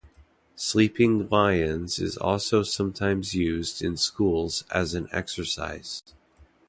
Sleeping 0.55 1.29
lions 1.29 1.99
is 1.99 2.17
also 2.17 2.63
sometimes 2.63 3.35
used 3.35 3.83
in 3.83 3.97
schools 3.97 4.63
as 4.71 4.95
an 4.95 5.07
exercise. 5.11 6.01